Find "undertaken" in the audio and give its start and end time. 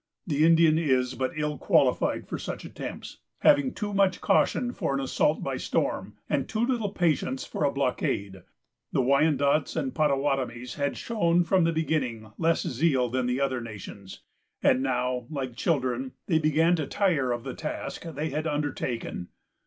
18.47-19.27